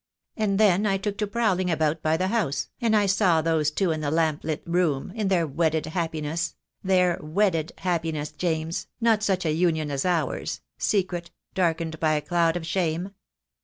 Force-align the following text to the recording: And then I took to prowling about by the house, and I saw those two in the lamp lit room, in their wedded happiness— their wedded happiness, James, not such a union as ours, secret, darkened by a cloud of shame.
And 0.35 0.59
then 0.59 0.87
I 0.87 0.97
took 0.97 1.19
to 1.19 1.27
prowling 1.27 1.69
about 1.69 2.01
by 2.01 2.17
the 2.17 2.29
house, 2.29 2.69
and 2.81 2.95
I 2.95 3.05
saw 3.05 3.39
those 3.39 3.69
two 3.69 3.91
in 3.91 4.01
the 4.01 4.09
lamp 4.09 4.43
lit 4.43 4.63
room, 4.65 5.11
in 5.13 5.27
their 5.27 5.45
wedded 5.45 5.85
happiness— 5.85 6.55
their 6.83 7.19
wedded 7.21 7.73
happiness, 7.77 8.31
James, 8.31 8.87
not 8.99 9.21
such 9.21 9.45
a 9.45 9.51
union 9.53 9.91
as 9.91 10.03
ours, 10.03 10.61
secret, 10.79 11.29
darkened 11.53 11.99
by 11.99 12.13
a 12.13 12.21
cloud 12.21 12.57
of 12.57 12.65
shame. 12.65 13.11